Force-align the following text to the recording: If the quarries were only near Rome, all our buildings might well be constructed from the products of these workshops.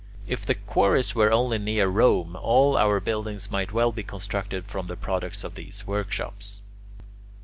If 0.25 0.47
the 0.47 0.55
quarries 0.55 1.13
were 1.13 1.31
only 1.31 1.59
near 1.59 1.87
Rome, 1.87 2.35
all 2.35 2.75
our 2.75 2.99
buildings 2.99 3.51
might 3.51 3.71
well 3.71 3.91
be 3.91 4.01
constructed 4.01 4.65
from 4.65 4.87
the 4.87 4.97
products 4.97 5.43
of 5.43 5.53
these 5.53 5.85
workshops. 5.85 6.63